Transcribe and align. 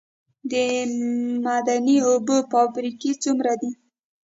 د 0.51 0.53
معدني 1.43 1.97
اوبو 2.09 2.35
فابریکې 2.51 3.11
څومره 3.23 3.53
دي؟ 3.61 3.71